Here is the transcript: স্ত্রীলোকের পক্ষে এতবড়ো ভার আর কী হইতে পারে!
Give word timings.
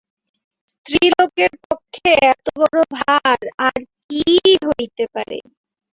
স্ত্রীলোকের 0.67 1.51
পক্ষে 1.65 2.09
এতবড়ো 2.31 2.83
ভার 2.97 3.39
আর 3.67 3.77
কী 4.09 4.23
হইতে 4.67 5.03
পারে! 5.13 5.37